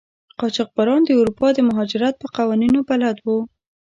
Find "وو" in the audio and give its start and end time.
3.25-3.39